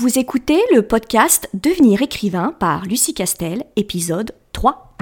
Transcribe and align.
Vous 0.00 0.16
écoutez 0.16 0.60
le 0.72 0.82
podcast 0.82 1.50
Devenir 1.54 2.02
écrivain 2.02 2.54
par 2.60 2.84
Lucie 2.84 3.14
Castel, 3.14 3.64
épisode 3.74 4.30
3. 4.52 4.96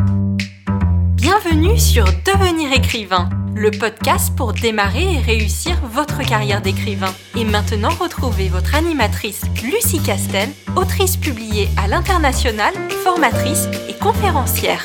Bienvenue 1.17 1.79
sur 1.79 2.07
Devenir 2.25 2.73
écrivain, 2.73 3.29
le 3.55 3.71
podcast 3.71 4.35
pour 4.35 4.55
démarrer 4.55 5.17
et 5.17 5.19
réussir 5.19 5.79
votre 5.85 6.27
carrière 6.27 6.63
d'écrivain. 6.63 7.13
Et 7.37 7.45
maintenant, 7.45 7.91
retrouvez 8.01 8.49
votre 8.49 8.75
animatrice 8.75 9.43
Lucie 9.63 10.03
Castel, 10.03 10.49
autrice 10.77 11.19
publiée 11.19 11.69
à 11.77 11.89
l'international, 11.89 12.73
formatrice 13.05 13.69
et 13.91 13.95
conférencière. 14.03 14.83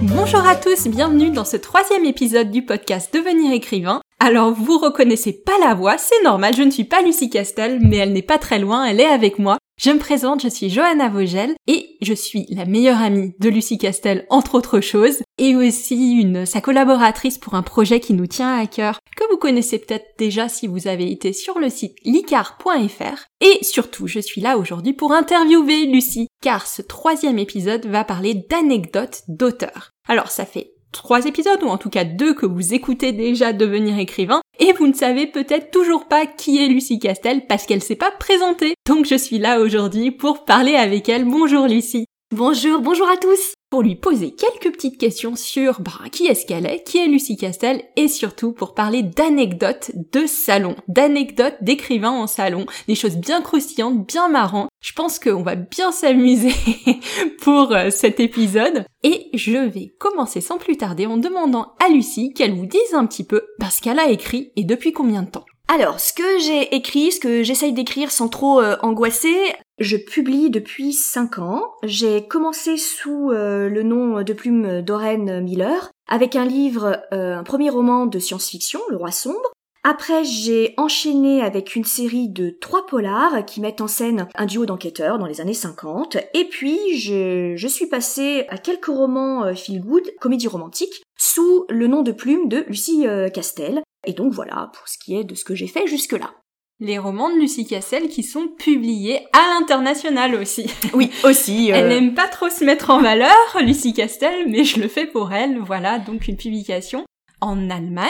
Bonjour 0.00 0.46
à 0.46 0.56
tous, 0.56 0.88
bienvenue 0.88 1.30
dans 1.30 1.44
ce 1.44 1.58
troisième 1.58 2.06
épisode 2.06 2.50
du 2.50 2.64
podcast 2.64 3.12
Devenir 3.12 3.52
écrivain. 3.52 4.00
Alors 4.22 4.52
vous 4.52 4.76
reconnaissez 4.76 5.32
pas 5.32 5.58
la 5.60 5.72
voix, 5.72 5.96
c'est 5.96 6.22
normal, 6.22 6.54
je 6.54 6.62
ne 6.62 6.70
suis 6.70 6.84
pas 6.84 7.00
Lucie 7.00 7.30
Castel, 7.30 7.78
mais 7.80 7.96
elle 7.96 8.12
n'est 8.12 8.20
pas 8.20 8.36
très 8.36 8.58
loin, 8.58 8.84
elle 8.84 9.00
est 9.00 9.06
avec 9.06 9.38
moi. 9.38 9.56
Je 9.80 9.88
me 9.88 9.98
présente, 9.98 10.42
je 10.42 10.48
suis 10.48 10.68
Johanna 10.68 11.08
Vogel 11.08 11.54
et 11.66 11.96
je 12.02 12.12
suis 12.12 12.44
la 12.50 12.66
meilleure 12.66 13.00
amie 13.00 13.32
de 13.40 13.48
Lucie 13.48 13.78
Castel, 13.78 14.26
entre 14.28 14.56
autres 14.56 14.82
choses, 14.82 15.22
et 15.38 15.56
aussi 15.56 16.20
une, 16.20 16.44
sa 16.44 16.60
collaboratrice 16.60 17.38
pour 17.38 17.54
un 17.54 17.62
projet 17.62 17.98
qui 17.98 18.12
nous 18.12 18.26
tient 18.26 18.58
à 18.58 18.66
cœur, 18.66 18.98
que 19.16 19.24
vous 19.30 19.38
connaissez 19.38 19.78
peut-être 19.78 20.04
déjà 20.18 20.50
si 20.50 20.66
vous 20.66 20.86
avez 20.86 21.10
été 21.10 21.32
sur 21.32 21.58
le 21.58 21.70
site 21.70 21.96
licar.fr. 22.04 23.24
Et 23.40 23.64
surtout, 23.64 24.06
je 24.06 24.20
suis 24.20 24.42
là 24.42 24.58
aujourd'hui 24.58 24.92
pour 24.92 25.12
interviewer 25.12 25.86
Lucie, 25.86 26.28
car 26.42 26.66
ce 26.66 26.82
troisième 26.82 27.38
épisode 27.38 27.86
va 27.86 28.04
parler 28.04 28.34
d'anecdotes 28.34 29.22
d'auteurs. 29.28 29.92
Alors 30.06 30.30
ça 30.30 30.44
fait 30.44 30.74
trois 30.92 31.26
épisodes, 31.26 31.62
ou 31.62 31.68
en 31.68 31.78
tout 31.78 31.90
cas 31.90 32.04
deux 32.04 32.34
que 32.34 32.46
vous 32.46 32.74
écoutez 32.74 33.12
déjà 33.12 33.52
devenir 33.52 33.98
écrivain, 33.98 34.40
et 34.58 34.72
vous 34.72 34.86
ne 34.86 34.92
savez 34.92 35.26
peut-être 35.26 35.70
toujours 35.70 36.06
pas 36.06 36.26
qui 36.26 36.62
est 36.62 36.68
Lucie 36.68 36.98
Castel 36.98 37.46
parce 37.46 37.66
qu'elle 37.66 37.82
s'est 37.82 37.96
pas 37.96 38.10
présentée. 38.10 38.74
Donc 38.88 39.06
je 39.06 39.16
suis 39.16 39.38
là 39.38 39.60
aujourd'hui 39.60 40.10
pour 40.10 40.44
parler 40.44 40.74
avec 40.74 41.08
elle. 41.08 41.24
Bonjour 41.24 41.66
Lucie. 41.66 42.06
Bonjour, 42.34 42.80
bonjour 42.80 43.08
à 43.08 43.16
tous 43.16 43.54
pour 43.70 43.82
lui 43.82 43.94
poser 43.94 44.32
quelques 44.32 44.74
petites 44.74 44.98
questions 44.98 45.36
sur 45.36 45.80
bah, 45.80 45.92
qui 46.10 46.26
est-ce 46.26 46.44
qu'elle 46.44 46.66
est, 46.66 46.82
qui 46.82 46.98
est 46.98 47.06
Lucie 47.06 47.36
Castel, 47.36 47.82
et 47.96 48.08
surtout 48.08 48.52
pour 48.52 48.74
parler 48.74 49.02
d'anecdotes 49.02 49.92
de 50.12 50.26
salon, 50.26 50.74
d'anecdotes 50.88 51.56
d'écrivains 51.60 52.10
en 52.10 52.26
salon, 52.26 52.66
des 52.88 52.96
choses 52.96 53.16
bien 53.16 53.40
croustillantes, 53.40 54.06
bien 54.06 54.28
marrantes. 54.28 54.68
Je 54.80 54.92
pense 54.92 55.18
qu'on 55.18 55.42
va 55.42 55.54
bien 55.54 55.92
s'amuser 55.92 56.54
pour 57.42 57.72
euh, 57.72 57.90
cet 57.90 58.18
épisode. 58.18 58.84
Et 59.02 59.28
je 59.34 59.56
vais 59.56 59.94
commencer 59.98 60.40
sans 60.40 60.58
plus 60.58 60.76
tarder 60.76 61.06
en 61.06 61.16
demandant 61.16 61.72
à 61.78 61.88
Lucie 61.88 62.34
qu'elle 62.34 62.54
vous 62.54 62.66
dise 62.66 62.94
un 62.94 63.06
petit 63.06 63.24
peu 63.24 63.42
bah, 63.58 63.70
ce 63.70 63.80
qu'elle 63.80 63.98
a 63.98 64.10
écrit 64.10 64.52
et 64.56 64.64
depuis 64.64 64.92
combien 64.92 65.22
de 65.22 65.30
temps. 65.30 65.44
Alors, 65.72 66.00
ce 66.00 66.12
que 66.12 66.40
j'ai 66.40 66.74
écrit, 66.74 67.12
ce 67.12 67.20
que 67.20 67.44
j'essaye 67.44 67.72
d'écrire 67.72 68.10
sans 68.10 68.28
trop 68.28 68.60
euh, 68.60 68.76
angoisser, 68.82 69.54
je 69.78 69.96
publie 69.96 70.50
depuis 70.50 70.92
5 70.92 71.38
ans. 71.38 71.62
J'ai 71.84 72.26
commencé 72.26 72.76
sous 72.76 73.30
euh, 73.30 73.68
le 73.68 73.84
nom 73.84 74.20
de 74.24 74.32
plume 74.32 74.82
d'Oren 74.82 75.40
Miller, 75.40 75.92
avec 76.08 76.34
un 76.34 76.44
livre, 76.44 77.00
euh, 77.14 77.36
un 77.36 77.44
premier 77.44 77.70
roman 77.70 78.06
de 78.06 78.18
science-fiction, 78.18 78.80
Le 78.90 78.96
Roi 78.96 79.12
Sombre. 79.12 79.52
Après, 79.84 80.24
j'ai 80.24 80.74
enchaîné 80.76 81.40
avec 81.40 81.76
une 81.76 81.84
série 81.84 82.28
de 82.28 82.50
trois 82.60 82.84
polars 82.86 83.44
qui 83.46 83.60
mettent 83.60 83.80
en 83.80 83.86
scène 83.86 84.26
un 84.34 84.46
duo 84.46 84.66
d'enquêteurs 84.66 85.20
dans 85.20 85.26
les 85.26 85.40
années 85.40 85.54
50. 85.54 86.16
Et 86.34 86.46
puis, 86.46 86.98
je, 86.98 87.66
suis 87.68 87.86
passée 87.86 88.44
à 88.48 88.58
quelques 88.58 88.86
romans 88.86 89.54
feel 89.54 89.80
good, 89.80 90.02
comédie 90.20 90.48
romantique, 90.48 91.04
sous 91.16 91.64
le 91.68 91.86
nom 91.86 92.02
de 92.02 92.10
plume 92.10 92.48
de 92.48 92.64
Lucie 92.66 93.06
Castel, 93.32 93.82
et 94.06 94.12
donc 94.12 94.32
voilà 94.32 94.70
pour 94.74 94.88
ce 94.88 94.98
qui 94.98 95.16
est 95.16 95.24
de 95.24 95.34
ce 95.34 95.44
que 95.44 95.54
j'ai 95.54 95.66
fait 95.66 95.86
jusque-là. 95.86 96.34
Les 96.82 96.96
romans 96.96 97.28
de 97.28 97.38
Lucie 97.38 97.66
Cassel 97.66 98.08
qui 98.08 98.22
sont 98.22 98.48
publiés 98.48 99.26
à 99.34 99.58
l'international 99.58 100.34
aussi. 100.34 100.66
Oui, 100.94 101.10
aussi. 101.24 101.70
Euh, 101.70 101.76
elle 101.76 101.88
n'aime 101.88 102.14
pas 102.14 102.26
trop 102.26 102.48
se 102.48 102.64
mettre 102.64 102.88
en 102.88 103.02
valeur, 103.02 103.36
Lucie 103.60 103.92
Castel, 103.92 104.48
mais 104.48 104.64
je 104.64 104.80
le 104.80 104.88
fais 104.88 105.06
pour 105.06 105.32
elle. 105.32 105.58
Voilà, 105.58 105.98
donc 105.98 106.26
une 106.26 106.38
publication 106.38 107.04
en 107.42 107.68
Allemagne. 107.68 108.08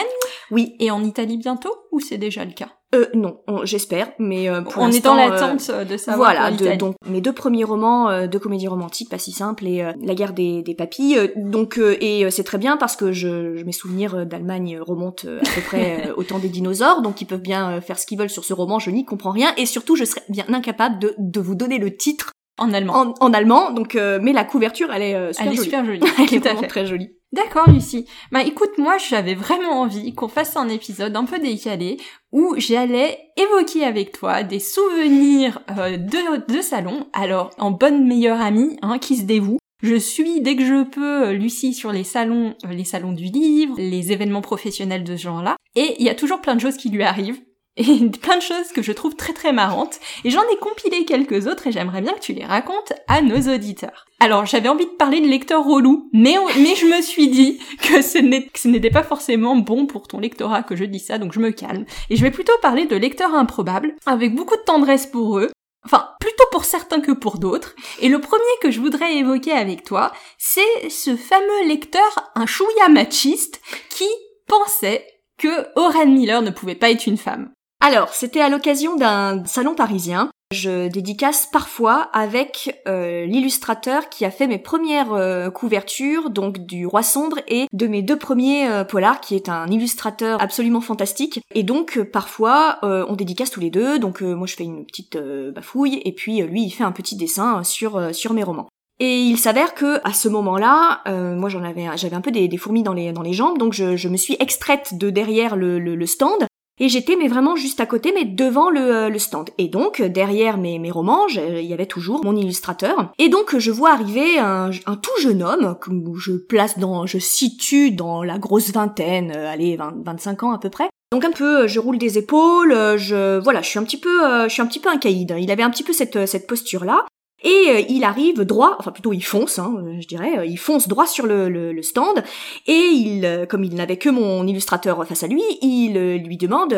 Oui. 0.51 0.75
Et 0.79 0.89
en 0.89 1.03
Italie 1.03 1.37
bientôt, 1.37 1.75
ou 1.91 1.99
c'est 1.99 2.17
déjà 2.17 2.45
le 2.45 2.53
cas? 2.53 2.69
Euh, 2.93 3.05
non, 3.13 3.37
j'espère, 3.63 4.11
mais 4.19 4.49
euh, 4.49 4.61
pour 4.61 4.83
on 4.83 4.89
est 4.89 5.03
dans 5.03 5.15
l'attente 5.15 5.69
euh, 5.69 5.85
de 5.85 5.95
savoir. 5.95 6.33
Voilà, 6.33 6.75
donc 6.75 6.95
mes 7.07 7.21
deux 7.21 7.31
premiers 7.31 7.63
romans 7.63 8.09
euh, 8.09 8.27
de 8.27 8.37
comédie 8.37 8.67
romantique, 8.67 9.09
pas 9.09 9.17
si 9.17 9.31
simple, 9.31 9.65
et 9.65 9.81
euh, 9.81 9.93
La 10.01 10.13
guerre 10.13 10.33
des, 10.33 10.61
des 10.61 10.75
papilles. 10.75 11.31
donc 11.37 11.79
et 11.79 12.29
c'est 12.31 12.43
très 12.43 12.57
bien 12.57 12.75
parce 12.75 12.97
que 12.97 13.13
je, 13.13 13.63
mes 13.63 13.71
souvenirs 13.71 14.25
d'Allemagne 14.25 14.79
remontent 14.81 15.25
à 15.27 15.55
peu 15.55 15.61
près 15.61 16.11
au 16.17 16.23
temps 16.23 16.39
des 16.39 16.49
dinosaures, 16.49 17.01
donc 17.01 17.21
ils 17.21 17.25
peuvent 17.25 17.41
bien 17.41 17.79
faire 17.79 17.97
ce 17.97 18.05
qu'ils 18.05 18.17
veulent 18.17 18.29
sur 18.29 18.43
ce 18.43 18.53
roman. 18.53 18.77
Je 18.77 18.89
n'y 18.89 19.05
comprends 19.05 19.31
rien, 19.31 19.53
et 19.55 19.65
surtout 19.65 19.95
je 19.95 20.03
serais 20.03 20.23
bien 20.27 20.45
incapable 20.49 20.99
de, 20.99 21.15
de 21.17 21.39
vous 21.39 21.55
donner 21.55 21.77
le 21.77 21.95
titre 21.95 22.31
en 22.57 22.73
allemand. 22.73 23.15
En, 23.21 23.33
allemand, 23.33 23.71
donc 23.71 23.95
mais 23.95 24.33
la 24.33 24.43
couverture, 24.43 24.91
elle 24.91 25.01
est 25.01 25.33
super 25.33 25.47
elle 25.49 25.55
jolie. 25.55 25.59
Est 25.59 25.63
super 25.63 25.85
jolie. 25.85 26.01
elle 26.17 26.33
est 26.33 26.39
vraiment 26.39 26.67
très 26.67 26.85
jolie. 26.85 27.09
D'accord 27.33 27.69
Lucie. 27.69 28.05
Bah 28.33 28.43
écoute, 28.43 28.77
moi 28.77 28.97
j'avais 28.97 29.35
vraiment 29.35 29.79
envie 29.79 30.13
qu'on 30.13 30.27
fasse 30.27 30.57
un 30.57 30.67
épisode 30.67 31.15
un 31.15 31.23
peu 31.23 31.39
décalé 31.39 31.95
où 32.33 32.55
j'allais 32.57 33.17
évoquer 33.37 33.85
avec 33.85 34.11
toi 34.11 34.43
des 34.43 34.59
souvenirs 34.59 35.61
euh, 35.77 35.95
de, 35.95 36.53
de 36.53 36.61
salon. 36.61 37.07
Alors 37.13 37.51
en 37.57 37.71
bonne 37.71 38.05
meilleure 38.05 38.41
amie 38.41 38.77
hein, 38.81 38.99
qui 38.99 39.15
se 39.15 39.23
dévoue. 39.23 39.59
Je 39.81 39.95
suis 39.95 40.41
dès 40.41 40.57
que 40.57 40.65
je 40.65 40.83
peux 40.83 41.27
euh, 41.27 41.31
Lucie 41.31 41.73
sur 41.73 41.93
les 41.93 42.03
salons, 42.03 42.53
euh, 42.65 42.73
les 42.73 42.83
salons 42.83 43.13
du 43.13 43.25
livre, 43.25 43.75
les 43.77 44.11
événements 44.11 44.41
professionnels 44.41 45.05
de 45.05 45.15
ce 45.15 45.21
genre-là. 45.23 45.55
Et 45.75 45.95
il 45.99 46.05
y 46.05 46.09
a 46.09 46.15
toujours 46.15 46.41
plein 46.41 46.55
de 46.55 46.61
choses 46.61 46.75
qui 46.75 46.89
lui 46.89 47.03
arrivent 47.03 47.41
et 47.77 48.09
plein 48.21 48.37
de 48.37 48.41
choses 48.41 48.69
que 48.73 48.81
je 48.81 48.91
trouve 48.91 49.15
très 49.15 49.33
très 49.33 49.53
marrantes, 49.53 49.99
et 50.23 50.29
j'en 50.29 50.43
ai 50.43 50.57
compilé 50.57 51.05
quelques 51.05 51.47
autres 51.47 51.67
et 51.67 51.71
j'aimerais 51.71 52.01
bien 52.01 52.13
que 52.13 52.19
tu 52.19 52.33
les 52.33 52.45
racontes 52.45 52.93
à 53.07 53.21
nos 53.21 53.53
auditeurs. 53.53 54.05
Alors 54.19 54.45
j'avais 54.45 54.69
envie 54.69 54.85
de 54.85 54.91
parler 54.91 55.21
de 55.21 55.27
lecteur 55.27 55.65
relou, 55.65 56.09
mais, 56.13 56.35
mais 56.57 56.75
je 56.75 56.85
me 56.85 57.01
suis 57.01 57.29
dit 57.29 57.59
que 57.81 58.01
ce 58.01 58.67
n'était 58.67 58.91
pas 58.91 59.03
forcément 59.03 59.55
bon 59.55 59.85
pour 59.85 60.07
ton 60.07 60.19
lectorat 60.19 60.63
que 60.63 60.75
je 60.75 60.85
dis 60.85 60.99
ça, 60.99 61.17
donc 61.17 61.33
je 61.33 61.39
me 61.39 61.51
calme. 61.51 61.85
Et 62.09 62.15
je 62.15 62.21
vais 62.21 62.31
plutôt 62.31 62.57
parler 62.61 62.85
de 62.85 62.95
lecteurs 62.95 63.33
improbables, 63.33 63.95
avec 64.05 64.35
beaucoup 64.35 64.55
de 64.55 64.61
tendresse 64.61 65.07
pour 65.07 65.39
eux, 65.39 65.49
Enfin, 65.83 66.09
plutôt 66.19 66.43
pour 66.51 66.63
certains 66.63 67.01
que 67.01 67.11
pour 67.11 67.39
d'autres. 67.39 67.75
Et 68.01 68.07
le 68.07 68.21
premier 68.21 68.43
que 68.61 68.69
je 68.69 68.79
voudrais 68.79 69.15
évoquer 69.15 69.51
avec 69.51 69.83
toi, 69.83 70.11
c'est 70.37 70.89
ce 70.89 71.15
fameux 71.15 71.67
lecteur, 71.67 72.31
un 72.35 72.45
chouïa 72.45 72.87
machiste, 72.87 73.59
qui 73.89 74.07
pensait 74.47 75.05
que 75.37 75.67
Oren 75.75 76.13
Miller 76.13 76.43
ne 76.43 76.51
pouvait 76.51 76.75
pas 76.75 76.91
être 76.91 77.07
une 77.07 77.17
femme. 77.17 77.51
Alors, 77.83 78.09
c'était 78.13 78.41
à 78.41 78.49
l'occasion 78.49 78.95
d'un 78.95 79.43
salon 79.45 79.73
parisien. 79.73 80.29
Je 80.53 80.87
dédicace 80.87 81.47
parfois 81.51 82.09
avec 82.13 82.83
euh, 82.87 83.25
l'illustrateur 83.25 84.07
qui 84.09 84.23
a 84.23 84.29
fait 84.29 84.45
mes 84.45 84.59
premières 84.59 85.13
euh, 85.13 85.49
couvertures, 85.49 86.29
donc 86.29 86.59
du 86.59 86.85
Roi 86.85 87.01
Sombre 87.01 87.39
et 87.47 87.65
de 87.73 87.87
mes 87.87 88.03
deux 88.03 88.19
premiers 88.19 88.67
euh, 88.67 88.83
polars, 88.83 89.19
qui 89.19 89.33
est 89.33 89.49
un 89.49 89.65
illustrateur 89.67 90.39
absolument 90.39 90.81
fantastique. 90.81 91.41
Et 91.55 91.63
donc 91.63 91.99
parfois 92.03 92.79
on 92.83 93.15
dédicace 93.15 93.49
tous 93.49 93.61
les 93.61 93.71
deux. 93.71 93.97
Donc 93.97 94.21
moi 94.21 94.45
je 94.45 94.55
fais 94.55 94.63
une 94.63 94.85
petite 94.85 95.17
bafouille 95.17 96.01
et 96.05 96.11
puis 96.11 96.41
lui 96.41 96.63
il 96.63 96.69
fait 96.69 96.83
un 96.83 96.91
petit 96.91 97.15
dessin 97.15 97.63
sur 97.63 98.33
mes 98.33 98.43
romans. 98.43 98.67
Et 98.99 99.21
il 99.21 99.37
s'avère 99.37 99.73
que 99.73 99.99
à 100.07 100.13
ce 100.13 100.29
moment-là, 100.29 101.01
moi 101.35 101.49
j'en 101.49 101.63
avais, 101.63 101.87
j'avais 101.95 102.15
un 102.15 102.21
peu 102.21 102.31
des, 102.31 102.57
fourmis 102.57 102.83
dans 102.83 102.93
les 102.93 103.33
jambes, 103.33 103.57
donc 103.57 103.73
je, 103.73 104.07
me 104.07 104.17
suis 104.17 104.37
extraite 104.39 104.97
de 104.97 105.09
derrière 105.09 105.55
le 105.55 106.05
stand 106.05 106.45
et 106.79 106.89
j'étais 106.89 107.15
mais 107.15 107.27
vraiment 107.27 107.55
juste 107.55 107.79
à 107.79 107.85
côté, 107.85 108.11
mais 108.13 108.25
devant 108.25 108.69
le, 108.69 108.79
euh, 108.81 109.09
le 109.09 109.19
stand. 109.19 109.49
Et 109.57 109.67
donc 109.67 110.01
derrière 110.01 110.57
mes, 110.57 110.91
romans, 110.91 111.27
il 111.27 111.65
y 111.65 111.73
avait 111.73 111.85
toujours 111.85 112.23
mon 112.23 112.35
illustrateur. 112.35 113.11
Et 113.17 113.29
donc 113.29 113.57
je 113.57 113.71
vois 113.71 113.91
arriver 113.91 114.39
un, 114.39 114.71
un 114.85 114.95
tout 114.95 115.21
jeune 115.21 115.43
homme 115.43 115.77
que 115.79 115.91
je 116.17 116.33
place 116.33 116.79
dans, 116.79 117.05
je 117.05 117.19
situe 117.19 117.91
dans 117.91 118.23
la 118.23 118.39
grosse 118.39 118.71
vingtaine, 118.71 119.31
euh, 119.35 119.51
allez 119.51 119.77
25 119.77 120.43
ans 120.43 120.51
à 120.51 120.57
peu 120.57 120.69
près. 120.69 120.89
Donc 121.11 121.25
un 121.25 121.31
peu, 121.31 121.67
je 121.67 121.79
roule 121.79 121.97
des 121.97 122.17
épaules, 122.17 122.73
je 122.97 123.37
voilà, 123.39 123.61
je 123.61 123.67
suis 123.67 123.79
un 123.79 123.83
petit 123.83 123.99
peu, 123.99 124.25
euh, 124.25 124.47
je 124.47 124.53
suis 124.53 124.61
un 124.61 124.65
petit 124.65 124.79
peu 124.79 124.89
un 124.89 124.97
caïd. 124.97 125.35
Il 125.37 125.51
avait 125.51 125.63
un 125.63 125.69
petit 125.69 125.83
peu 125.83 125.93
cette 125.93 126.25
cette 126.25 126.47
posture 126.47 126.85
là. 126.85 127.05
Et 127.43 127.69
euh, 127.69 127.81
il 127.89 128.03
arrive 128.03 128.41
droit, 128.41 128.75
enfin 128.79 128.91
plutôt 128.91 129.13
il 129.13 129.21
fonce, 129.21 129.57
hein, 129.57 129.73
je 129.99 130.07
dirais, 130.07 130.37
euh, 130.37 130.45
il 130.45 130.57
fonce 130.57 130.87
droit 130.87 131.07
sur 131.07 131.25
le, 131.25 131.49
le, 131.49 131.81
stand, 131.81 132.23
et 132.67 132.71
il, 132.73 133.25
euh, 133.25 133.45
comme 133.45 133.63
il 133.63 133.73
n'avait 133.73 133.97
que 133.97 134.09
mon 134.09 134.45
illustrateur 134.45 135.05
face 135.07 135.23
à 135.23 135.27
lui, 135.27 135.41
il 135.61 135.93
lui 136.23 136.37
demande 136.37 136.73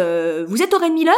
Vous 0.48 0.62
êtes 0.62 0.74
Oren 0.74 0.94
Miller?⁇ 0.94 1.14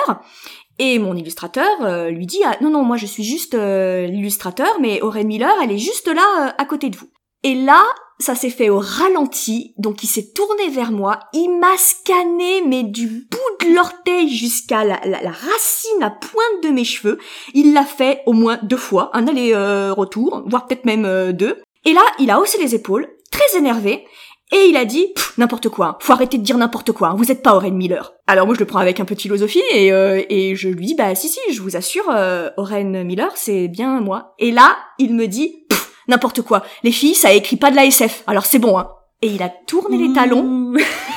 Et 0.80 0.98
mon 0.98 1.16
illustrateur 1.16 2.10
lui 2.10 2.26
dit 2.26 2.42
ah, 2.44 2.58
Non, 2.62 2.72
non, 2.72 2.84
moi 2.84 2.98
je 2.98 3.06
suis 3.06 3.24
juste 3.24 3.56
l'illustrateur, 3.56 4.80
mais 4.80 5.02
Oren 5.02 5.28
Miller, 5.28 5.54
elle 5.64 5.72
est 5.72 5.78
juste 5.78 6.08
là, 6.08 6.56
à 6.58 6.66
côté 6.66 6.90
de 6.90 6.96
vous. 6.96 7.10
Et 7.44 7.54
là, 7.54 7.84
ça 8.20 8.34
s'est 8.34 8.50
fait 8.50 8.70
au 8.70 8.80
ralenti, 8.80 9.74
donc 9.78 10.04
il 10.04 10.08
s'est 10.08 10.32
tourné 10.34 10.70
vers 10.70 10.92
moi, 10.92 11.20
il 11.34 11.60
m'a 11.60 11.78
scanné, 11.78 12.64
mais 12.66 12.84
du 12.84 13.28
de 13.66 13.76
l'orteil 13.76 14.30
jusqu'à 14.30 14.84
la, 14.84 14.96
racine 14.96 16.02
à 16.02 16.10
pointe 16.10 16.64
de 16.64 16.70
mes 16.70 16.84
cheveux. 16.84 17.18
Il 17.54 17.74
l'a 17.74 17.86
fait 17.86 18.22
au 18.26 18.34
moins 18.34 18.60
deux 18.64 18.78
fois, 18.78 19.10
un 19.14 19.28
aller-retour, 19.28 20.44
voire 20.46 20.68
peut-être 20.68 20.86
même 20.86 21.06
euh, 21.06 21.32
deux. 21.32 21.62
Et 21.86 21.94
là, 21.94 22.02
il 22.20 22.32
a 22.32 22.40
haussé 22.40 22.58
les 22.62 22.76
épaules, 22.76 23.08
très 23.32 23.58
énervé, 23.58 24.06
Et 24.52 24.68
il 24.70 24.78
a 24.78 24.86
dit 24.86 25.14
n'importe 25.38 25.70
quoi, 25.70 25.88
hein. 25.88 25.98
faut 26.00 26.14
arrêter 26.14 26.38
de 26.38 26.44
dire 26.44 26.58
n'importe 26.58 26.92
quoi, 26.92 27.10
hein. 27.10 27.16
vous 27.18 27.32
êtes 27.32 27.42
pas 27.42 27.56
Oren 27.56 27.76
Miller. 27.76 28.14
Alors 28.28 28.46
moi 28.46 28.56
je 28.56 28.60
le 28.60 28.66
prends 28.66 28.80
avec 28.80 29.00
un 29.00 29.06
peu 29.06 29.16
de 29.16 29.22
philosophie 29.22 29.64
et, 29.74 29.92
euh, 29.92 30.22
et 30.30 30.56
je 30.56 30.70
lui 30.70 30.86
dis 30.86 30.96
bah 30.96 31.16
si 31.16 31.30
si, 31.30 31.40
je 31.52 31.62
vous 31.62 31.76
assure, 31.76 32.10
euh, 32.10 32.50
Oren 32.58 33.04
Miller 33.04 33.32
c'est 33.36 33.68
bien 33.68 34.00
moi. 34.02 34.36
Et 34.40 34.52
là 34.52 34.78
il 35.00 35.16
me 35.16 35.28
dit 35.28 35.66
n'importe 36.08 36.42
quoi, 36.42 36.64
les 36.84 36.92
filles 36.92 37.16
ça 37.16 37.34
écrit 37.34 37.58
pas 37.58 37.72
de 37.72 37.76
la 37.76 37.86
SF, 37.86 38.24
alors 38.28 38.46
c'est 38.46 38.60
bon 38.60 38.78
hein. 38.78 38.90
Et 39.22 39.28
il 39.28 39.42
a 39.42 39.50
tourné 39.50 39.98
les 39.98 40.14
talons 40.14 40.74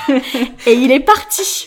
et 0.67 0.73
il 0.73 0.91
est 0.91 1.01
parti. 1.01 1.67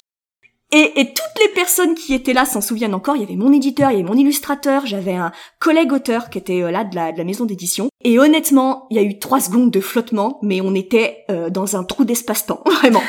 Et, 0.73 1.01
et, 1.01 1.05
toutes 1.07 1.41
les 1.41 1.49
personnes 1.49 1.95
qui 1.95 2.13
étaient 2.13 2.31
là 2.31 2.45
s'en 2.45 2.61
souviennent 2.61 2.93
encore. 2.93 3.17
Il 3.17 3.21
y 3.21 3.25
avait 3.25 3.35
mon 3.35 3.51
éditeur, 3.51 3.91
il 3.91 3.97
y 3.97 3.99
avait 3.99 4.09
mon 4.09 4.17
illustrateur, 4.17 4.85
j'avais 4.85 5.15
un 5.15 5.33
collègue 5.59 5.91
auteur 5.91 6.29
qui 6.29 6.37
était 6.37 6.61
euh, 6.61 6.71
là 6.71 6.85
de 6.85 6.95
la, 6.95 7.11
de 7.11 7.17
la 7.17 7.25
maison 7.25 7.45
d'édition. 7.45 7.89
Et 8.03 8.19
honnêtement, 8.19 8.87
il 8.89 8.95
y 8.95 8.99
a 8.99 9.03
eu 9.03 9.19
trois 9.19 9.41
secondes 9.41 9.69
de 9.69 9.79
flottement, 9.81 10.39
mais 10.41 10.61
on 10.61 10.73
était 10.73 11.25
euh, 11.29 11.49
dans 11.49 11.75
un 11.75 11.83
trou 11.83 12.05
d'espace-temps, 12.05 12.63
vraiment. 12.65 13.03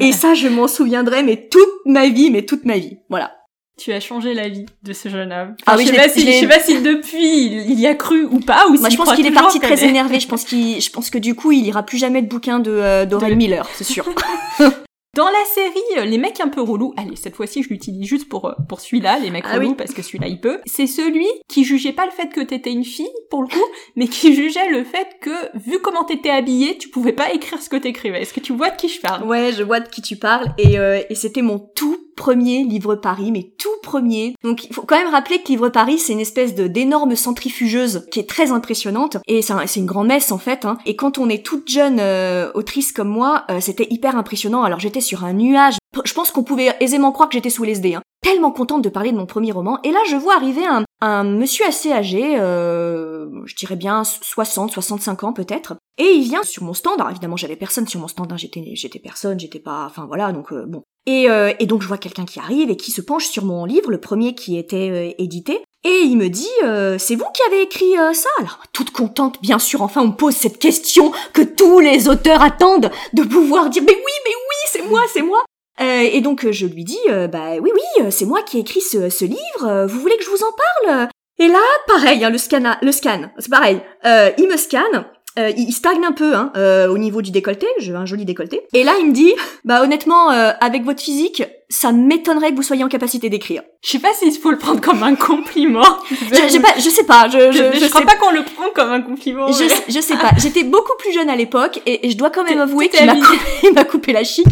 et 0.00 0.12
ça, 0.12 0.34
je 0.34 0.48
m'en 0.48 0.66
souviendrai, 0.66 1.22
mais 1.22 1.48
toute 1.48 1.68
ma 1.86 2.08
vie, 2.08 2.30
mais 2.30 2.42
toute 2.42 2.64
ma 2.64 2.78
vie. 2.78 2.98
Voilà. 3.08 3.32
Tu 3.76 3.92
as 3.92 3.98
changé 4.00 4.34
la 4.34 4.48
vie 4.48 4.66
de 4.84 4.92
ce 4.92 5.08
jeune 5.08 5.32
homme. 5.32 5.56
ah 5.66 5.76
oui, 5.76 5.84
je 5.84 5.90
sais, 5.90 5.96
pas 5.96 6.08
si, 6.08 6.20
je 6.20 6.40
sais 6.40 6.46
pas 6.46 6.60
si 6.60 6.80
depuis 6.80 7.46
il 7.46 7.80
y 7.80 7.88
a 7.88 7.94
cru 7.96 8.24
ou 8.24 8.38
pas, 8.38 8.68
ou 8.68 8.78
Moi, 8.78 8.88
je 8.88 8.96
pense 8.96 9.12
qu'il 9.14 9.26
est 9.26 9.32
parti 9.32 9.58
très 9.58 9.84
énervé. 9.88 10.20
Je 10.20 10.28
pense 10.28 10.44
qu'il, 10.44 10.80
je 10.80 10.90
pense 10.90 11.10
que 11.10 11.18
du 11.18 11.34
coup, 11.34 11.50
il 11.50 11.64
lira 11.64 11.82
plus 11.82 11.98
jamais 11.98 12.22
de 12.22 12.28
bouquin 12.28 12.60
de 12.60 12.70
euh, 12.70 13.34
Miller, 13.34 13.68
c'est 13.74 13.84
sûr. 13.84 14.08
Dans 15.14 15.26
la 15.26 15.44
série, 15.54 15.98
euh, 15.98 16.04
les 16.06 16.18
mecs 16.18 16.40
un 16.40 16.48
peu 16.48 16.60
relous, 16.60 16.92
allez, 16.96 17.14
cette 17.14 17.36
fois-ci 17.36 17.62
je 17.62 17.68
l'utilise 17.68 18.04
juste 18.08 18.28
pour, 18.28 18.46
euh, 18.46 18.52
pour 18.68 18.80
celui-là, 18.80 19.20
les 19.20 19.30
mecs 19.30 19.44
ah 19.46 19.54
relous, 19.54 19.74
parce 19.76 19.94
que 19.94 20.02
celui-là 20.02 20.26
il 20.26 20.40
peut, 20.40 20.58
c'est 20.66 20.88
celui 20.88 21.28
qui 21.46 21.62
jugeait 21.62 21.92
pas 21.92 22.04
le 22.04 22.10
fait 22.10 22.32
que 22.32 22.40
t'étais 22.40 22.72
une 22.72 22.84
fille, 22.84 23.06
pour 23.30 23.42
le 23.42 23.46
coup, 23.46 23.64
mais 23.96 24.08
qui 24.08 24.34
jugeait 24.34 24.70
le 24.70 24.82
fait 24.82 25.06
que, 25.20 25.56
vu 25.56 25.78
comment 25.78 26.02
t'étais 26.02 26.30
habillée, 26.30 26.78
tu 26.78 26.88
pouvais 26.88 27.12
pas 27.12 27.32
écrire 27.32 27.62
ce 27.62 27.68
que 27.68 27.76
t'écrivais. 27.76 28.22
Est-ce 28.22 28.34
que 28.34 28.40
tu 28.40 28.52
vois 28.52 28.70
de 28.70 28.76
qui 28.76 28.88
je 28.88 29.00
parle? 29.00 29.22
Ouais, 29.24 29.52
je 29.56 29.62
vois 29.62 29.78
de 29.78 29.88
qui 29.88 30.02
tu 30.02 30.16
parles, 30.16 30.48
et, 30.58 30.80
euh, 30.80 31.00
et 31.08 31.14
c'était 31.14 31.42
mon 31.42 31.60
tout 31.60 32.03
premier 32.14 32.64
livre 32.64 32.94
Paris, 32.94 33.32
mais 33.32 33.52
tout 33.58 33.68
premier. 33.82 34.34
Donc 34.42 34.64
il 34.64 34.74
faut 34.74 34.82
quand 34.82 34.96
même 34.96 35.12
rappeler 35.12 35.42
que 35.42 35.48
Livre 35.48 35.68
Paris, 35.68 35.98
c'est 35.98 36.12
une 36.12 36.20
espèce 36.20 36.54
de 36.54 36.66
d'énorme 36.66 37.16
centrifugeuse 37.16 38.06
qui 38.10 38.20
est 38.20 38.28
très 38.28 38.50
impressionnante 38.50 39.18
et 39.26 39.42
c'est 39.42 39.76
une 39.76 39.86
grande 39.86 40.08
messe 40.08 40.32
en 40.32 40.38
fait. 40.38 40.64
Hein. 40.64 40.78
Et 40.86 40.96
quand 40.96 41.18
on 41.18 41.28
est 41.28 41.44
toute 41.44 41.68
jeune 41.68 41.98
euh, 42.00 42.50
autrice 42.54 42.92
comme 42.92 43.08
moi, 43.08 43.44
euh, 43.50 43.60
c'était 43.60 43.86
hyper 43.90 44.16
impressionnant. 44.16 44.62
Alors 44.62 44.80
j'étais 44.80 45.00
sur 45.00 45.24
un 45.24 45.32
nuage. 45.32 45.76
Je 46.04 46.12
pense 46.12 46.30
qu'on 46.30 46.42
pouvait 46.42 46.74
aisément 46.80 47.12
croire 47.12 47.28
que 47.28 47.34
j'étais 47.34 47.50
sous 47.50 47.64
l'SD. 47.64 47.94
Hein. 47.94 48.02
Tellement 48.22 48.50
contente 48.50 48.82
de 48.82 48.88
parler 48.88 49.12
de 49.12 49.16
mon 49.16 49.26
premier 49.26 49.52
roman. 49.52 49.78
Et 49.84 49.92
là, 49.92 50.00
je 50.08 50.16
vois 50.16 50.34
arriver 50.34 50.66
un, 50.66 50.84
un 51.00 51.24
monsieur 51.24 51.66
assez 51.66 51.92
âgé, 51.92 52.38
euh, 52.38 53.28
je 53.44 53.54
dirais 53.54 53.76
bien 53.76 54.04
60, 54.04 54.72
65 54.72 55.24
ans 55.24 55.32
peut-être. 55.32 55.76
Et 55.98 56.04
il 56.04 56.24
vient 56.24 56.42
sur 56.42 56.64
mon 56.64 56.72
stand. 56.72 56.94
Alors 56.94 57.10
évidemment, 57.10 57.36
j'avais 57.36 57.56
personne 57.56 57.86
sur 57.86 58.00
mon 58.00 58.08
stand. 58.08 58.32
Hein. 58.32 58.36
J'étais, 58.36 58.64
j'étais 58.74 58.98
personne. 58.98 59.38
J'étais 59.38 59.60
pas. 59.60 59.84
Enfin 59.84 60.06
voilà. 60.06 60.32
Donc 60.32 60.52
euh, 60.52 60.64
bon. 60.66 60.82
Et, 61.06 61.28
euh, 61.28 61.52
et, 61.58 61.66
donc 61.66 61.82
je 61.82 61.88
vois 61.88 61.98
quelqu'un 61.98 62.24
qui 62.24 62.38
arrive 62.38 62.70
et 62.70 62.76
qui 62.76 62.90
se 62.90 63.02
penche 63.02 63.26
sur 63.26 63.44
mon 63.44 63.66
livre, 63.66 63.90
le 63.90 64.00
premier 64.00 64.34
qui 64.34 64.56
était 64.56 64.90
euh, 64.90 65.22
édité, 65.22 65.60
et 65.84 66.00
il 66.02 66.16
me 66.16 66.28
dit 66.28 66.48
euh, 66.64 66.96
c'est 66.98 67.14
vous 67.14 67.26
qui 67.34 67.42
avez 67.46 67.62
écrit 67.62 67.92
ça? 68.14 68.30
Alors 68.38 68.60
toute 68.72 68.90
contente, 68.90 69.40
bien 69.42 69.58
sûr, 69.58 69.82
enfin 69.82 70.00
on 70.00 70.08
me 70.08 70.16
pose 70.16 70.34
cette 70.34 70.58
question 70.58 71.12
que 71.34 71.42
tous 71.42 71.80
les 71.80 72.08
auteurs 72.08 72.40
attendent 72.40 72.90
de 73.12 73.22
pouvoir 73.22 73.68
dire 73.68 73.82
mais 73.86 73.94
oui, 73.94 74.12
mais 74.24 74.34
oui, 74.34 74.56
c'est 74.66 74.88
moi, 74.88 75.00
c'est 75.12 75.22
moi. 75.22 75.44
et 75.78 76.22
donc 76.22 76.50
je 76.50 76.66
lui 76.66 76.84
dis 76.84 76.98
bah 77.30 77.56
oui, 77.60 77.70
oui, 77.74 78.10
c'est 78.10 78.24
moi 78.24 78.42
qui 78.42 78.56
ai 78.56 78.60
écrit 78.60 78.80
ce, 78.80 79.10
ce, 79.10 79.26
livre. 79.26 79.86
Vous 79.86 80.00
voulez 80.00 80.16
que 80.16 80.24
je 80.24 80.30
vous 80.30 80.42
en 80.42 80.52
parle? 80.86 81.08
Et 81.38 81.48
là, 81.48 81.60
pareil, 81.86 82.24
hein, 82.24 82.30
le 82.30 82.38
scan, 82.38 82.76
le 82.80 82.92
scan, 82.92 83.30
c'est 83.38 83.50
pareil. 83.50 83.82
il 84.38 84.48
me 84.48 84.56
scanne 84.56 85.04
euh, 85.38 85.50
il 85.56 85.72
stagne 85.72 86.04
un 86.04 86.12
peu 86.12 86.34
hein, 86.34 86.52
euh, 86.56 86.88
au 86.88 86.98
niveau 86.98 87.22
du 87.22 87.30
décolleté, 87.30 87.66
j'ai 87.78 87.94
un 87.94 88.06
joli 88.06 88.24
décolleté. 88.24 88.62
Et 88.72 88.84
là, 88.84 88.92
il 89.00 89.08
me 89.08 89.12
dit, 89.12 89.32
bah 89.64 89.82
honnêtement, 89.82 90.30
euh, 90.30 90.52
avec 90.60 90.84
votre 90.84 91.02
physique, 91.02 91.42
ça 91.68 91.92
m'étonnerait 91.92 92.50
que 92.50 92.56
vous 92.56 92.62
soyez 92.62 92.84
en 92.84 92.88
capacité 92.88 93.30
d'écrire. 93.30 93.62
Je 93.82 93.90
sais 93.90 93.98
pas 93.98 94.12
s'il 94.14 94.32
faut 94.32 94.50
le 94.50 94.58
prendre 94.58 94.80
comme 94.80 95.02
un 95.02 95.14
compliment. 95.14 95.82
je, 96.10 96.60
pas, 96.60 96.74
je 96.78 96.88
sais 96.88 97.04
pas. 97.04 97.28
Je, 97.28 97.52
je, 97.52 97.78
je, 97.78 97.88
crois 97.88 98.02
pas 98.02 98.16
qu'on 98.16 98.30
le 98.30 98.44
prend 98.44 98.68
comme 98.74 98.92
un 98.92 99.00
compliment. 99.00 99.50
Je, 99.50 99.64
je 99.88 100.00
sais 100.00 100.16
pas. 100.16 100.30
J'étais 100.38 100.64
beaucoup 100.64 100.92
plus 100.98 101.12
jeune 101.12 101.30
à 101.30 101.36
l'époque 101.36 101.80
et, 101.86 102.10
je 102.10 102.16
dois 102.16 102.30
quand 102.30 102.44
même 102.44 102.60
avouer 102.60 102.88
qu'il 102.88 103.04
m'a 103.06 103.14
coupé, 103.14 103.84
coupé, 103.90 104.12
la 104.12 104.24
chic. 104.24 104.46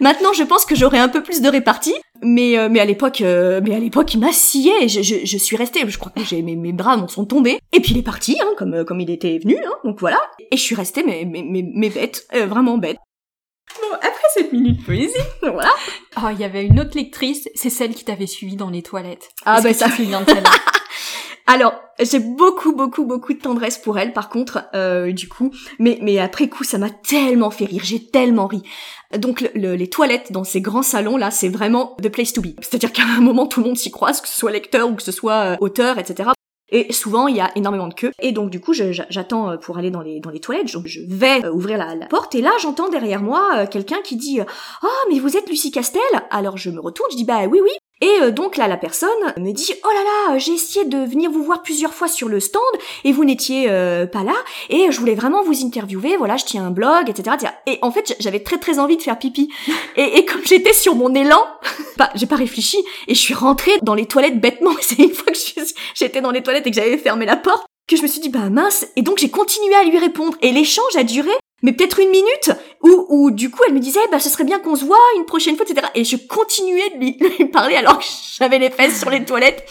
Maintenant, 0.00 0.32
je 0.32 0.42
pense 0.42 0.64
que 0.64 0.74
j'aurais 0.74 0.98
un 0.98 1.08
peu 1.08 1.22
plus 1.22 1.40
de 1.40 1.48
répartie. 1.48 1.94
Mais 2.22 2.56
euh, 2.56 2.68
mais 2.70 2.80
à 2.80 2.84
l'époque, 2.84 3.20
euh, 3.20 3.60
mais 3.62 3.74
à 3.74 3.78
l'époque, 3.78 4.14
il 4.14 4.20
m'a 4.20 4.32
scié. 4.32 4.88
Je, 4.88 5.02
je, 5.02 5.16
je, 5.24 5.36
suis 5.36 5.56
restée. 5.56 5.80
Je 5.86 5.98
crois 5.98 6.12
que 6.14 6.24
j'ai 6.24 6.40
mes, 6.40 6.56
mes 6.56 6.72
bras 6.72 6.96
m'en 6.96 7.08
sont 7.08 7.26
tombés. 7.26 7.58
Et 7.72 7.80
puis 7.80 7.92
il 7.92 7.98
est 7.98 8.02
parti, 8.02 8.38
hein, 8.40 8.48
comme 8.56 8.84
comme 8.84 9.00
il 9.00 9.10
était 9.10 9.38
venu. 9.38 9.58
Hein, 9.58 9.72
donc 9.84 10.00
voilà. 10.00 10.20
Et 10.50 10.56
je 10.56 10.62
suis 10.62 10.74
restée 10.74 11.02
mais 11.02 11.28
mais 11.30 11.44
mais, 11.46 11.64
mais 11.74 11.90
bête, 11.90 12.26
euh, 12.34 12.46
vraiment 12.46 12.78
bête. 12.78 12.96
Bon, 13.80 13.96
après 13.96 14.26
cette 14.34 14.52
minute 14.52 14.84
poésie, 14.84 15.14
voilà. 15.42 15.70
Oh, 16.18 16.28
il 16.32 16.38
y 16.38 16.44
avait 16.44 16.64
une 16.64 16.80
autre 16.80 16.96
lectrice, 16.96 17.48
c'est 17.54 17.70
celle 17.70 17.94
qui 17.94 18.04
t'avait 18.04 18.26
suivi 18.26 18.56
dans 18.56 18.70
les 18.70 18.82
toilettes. 18.82 19.30
Ah 19.44 19.60
bah 19.60 19.74
ça 19.74 19.88
fait 19.88 20.04
bien 20.04 20.20
de 20.20 20.32
Alors, 21.46 21.74
j'ai 22.00 22.20
beaucoup, 22.20 22.74
beaucoup, 22.74 23.04
beaucoup 23.04 23.34
de 23.34 23.38
tendresse 23.38 23.76
pour 23.76 23.98
elle, 23.98 24.14
par 24.14 24.30
contre, 24.30 24.64
euh, 24.74 25.12
du 25.12 25.28
coup. 25.28 25.52
Mais, 25.78 25.98
mais 26.00 26.18
après 26.18 26.48
coup, 26.48 26.64
ça 26.64 26.78
m'a 26.78 26.88
tellement 26.88 27.50
fait 27.50 27.66
rire, 27.66 27.82
j'ai 27.84 28.06
tellement 28.06 28.46
ri. 28.46 28.62
Donc, 29.18 29.44
les 29.54 29.90
toilettes 29.90 30.32
dans 30.32 30.44
ces 30.44 30.62
grands 30.62 30.82
salons 30.82 31.18
là, 31.18 31.30
c'est 31.30 31.50
vraiment 31.50 31.96
the 32.02 32.08
place 32.08 32.32
to 32.32 32.40
be. 32.40 32.54
C'est-à-dire 32.60 32.92
qu'à 32.94 33.02
un 33.04 33.20
moment, 33.20 33.46
tout 33.46 33.60
le 33.60 33.66
monde 33.66 33.76
s'y 33.76 33.90
croise, 33.90 34.22
que 34.22 34.28
ce 34.28 34.38
soit 34.38 34.52
lecteur 34.52 34.88
ou 34.88 34.94
que 34.94 35.02
ce 35.02 35.12
soit 35.12 35.52
euh, 35.52 35.56
auteur, 35.60 35.98
etc. 35.98 36.30
Et 36.74 36.92
souvent, 36.92 37.28
il 37.28 37.36
y 37.36 37.40
a 37.40 37.52
énormément 37.54 37.86
de 37.86 37.94
queues. 37.94 38.10
Et 38.20 38.32
donc, 38.32 38.50
du 38.50 38.60
coup, 38.60 38.72
j'attends 38.74 39.50
euh, 39.50 39.56
pour 39.56 39.78
aller 39.78 39.92
dans 39.92 40.02
les, 40.02 40.20
toilettes. 40.40 40.72
Donc, 40.72 40.88
je 40.88 41.00
vais 41.06 41.44
euh, 41.44 41.52
ouvrir 41.52 41.78
la, 41.78 42.06
porte. 42.06 42.34
Et 42.34 42.42
là, 42.42 42.50
j'entends 42.60 42.88
derrière 42.88 43.22
moi 43.22 43.48
euh, 43.54 43.66
quelqu'un 43.66 44.02
qui 44.02 44.16
dit 44.16 44.40
«Oh, 44.82 44.88
mais 45.08 45.20
vous 45.20 45.36
êtes 45.36 45.48
Lucie 45.48 45.70
Castel?» 45.70 46.02
Alors, 46.30 46.56
je 46.56 46.70
me 46.70 46.80
retourne, 46.80 47.08
je 47.12 47.16
dis 47.16 47.24
«Bah 47.26 47.46
oui, 47.46 47.60
oui.» 47.62 47.70
Et 48.04 48.22
euh, 48.22 48.30
donc 48.30 48.58
là, 48.58 48.68
la 48.68 48.76
personne 48.76 49.08
me 49.38 49.50
dit 49.52 49.72
oh 49.82 49.88
là 49.88 50.02
là, 50.04 50.38
j'ai 50.38 50.52
essayé 50.52 50.84
de 50.84 50.98
venir 50.98 51.30
vous 51.30 51.42
voir 51.42 51.62
plusieurs 51.62 51.94
fois 51.94 52.06
sur 52.06 52.28
le 52.28 52.38
stand 52.38 52.62
et 53.02 53.12
vous 53.12 53.24
n'étiez 53.24 53.70
euh, 53.70 54.04
pas 54.04 54.22
là 54.22 54.34
et 54.68 54.88
je 54.90 55.00
voulais 55.00 55.14
vraiment 55.14 55.42
vous 55.42 55.64
interviewer. 55.64 56.18
Voilà, 56.18 56.36
je 56.36 56.44
tiens 56.44 56.66
un 56.66 56.70
blog, 56.70 57.08
etc. 57.08 57.36
Et 57.66 57.78
en 57.80 57.90
fait, 57.90 58.14
j'avais 58.20 58.40
très 58.40 58.58
très 58.58 58.78
envie 58.78 58.98
de 58.98 59.02
faire 59.02 59.18
pipi. 59.18 59.48
Et, 59.96 60.18
et 60.18 60.24
comme 60.24 60.44
j'étais 60.44 60.72
sur 60.72 60.96
mon 60.96 61.14
élan, 61.14 61.40
bah, 61.96 62.10
j'ai 62.16 62.26
pas 62.26 62.34
réfléchi 62.34 62.78
et 63.06 63.14
je 63.14 63.20
suis 63.20 63.32
rentrée 63.32 63.78
dans 63.82 63.94
les 63.94 64.06
toilettes 64.06 64.40
bêtement. 64.40 64.72
C'est 64.80 64.98
une 64.98 65.14
fois 65.14 65.32
que 65.32 65.38
j'étais 65.94 66.20
dans 66.20 66.32
les 66.32 66.42
toilettes 66.42 66.66
et 66.66 66.70
que 66.70 66.76
j'avais 66.76 66.98
fermé 66.98 67.24
la 67.24 67.36
porte 67.36 67.64
que 67.86 67.96
je 67.96 68.02
me 68.02 68.06
suis 68.06 68.20
dit 68.20 68.30
bah 68.30 68.48
mince 68.50 68.86
et 68.96 69.02
donc 69.02 69.18
j'ai 69.18 69.28
continué 69.28 69.74
à 69.74 69.84
lui 69.84 69.98
répondre 69.98 70.36
et 70.40 70.52
l'échange 70.52 70.96
a 70.96 71.04
duré 71.04 71.30
mais 71.62 71.72
peut-être 71.72 71.98
une 71.98 72.10
minute 72.10 72.50
où, 72.82 73.30
du 73.30 73.50
coup 73.50 73.60
elle 73.66 73.74
me 73.74 73.80
disait 73.80 74.00
bah 74.10 74.20
ce 74.20 74.28
serait 74.28 74.44
bien 74.44 74.58
qu'on 74.58 74.76
se 74.76 74.84
voit 74.84 74.98
une 75.16 75.24
prochaine 75.24 75.56
fois 75.56 75.64
etc 75.68 75.86
et 75.94 76.04
je 76.04 76.16
continuais 76.16 76.90
de 76.94 77.00
lui, 77.00 77.46
parler 77.46 77.76
alors 77.76 77.98
que 77.98 78.04
j'avais 78.38 78.58
les 78.58 78.70
fesses 78.70 79.00
sur 79.00 79.10
les 79.10 79.24
toilettes. 79.24 79.64